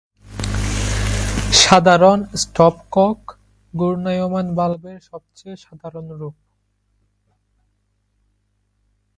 [1.61, 3.19] সাধারণ স্টপকক
[3.73, 6.35] ঘূর্ণায়মান ভালভের সবচেয়ে সাধারণ রূপ।